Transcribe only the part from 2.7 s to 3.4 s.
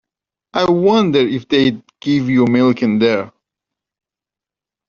in there?